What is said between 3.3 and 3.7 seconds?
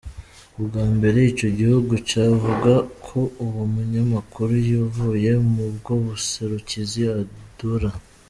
uwo